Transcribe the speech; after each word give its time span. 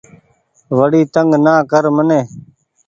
وڙي 0.77 1.01
تنگ 1.13 1.31
نا 1.45 1.53
ڪر 1.71 1.83
مني 1.95 2.19